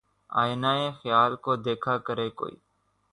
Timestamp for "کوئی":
2.39-2.55